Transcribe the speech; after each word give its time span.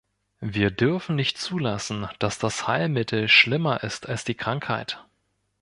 Wir 0.39 0.71
dürfen 0.71 1.15
nicht 1.15 1.37
zulassen, 1.37 2.07
dass 2.17 2.39
das 2.39 2.67
Heilmittel 2.67 3.27
schlimmer 3.27 3.83
ist 3.83 4.09
als 4.09 4.23
die 4.23 4.33
Krankheit. 4.33 5.05